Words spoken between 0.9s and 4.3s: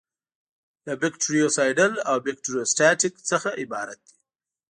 بکټریوسایډل او بکټریوسټاټیک څخه عبارت دي.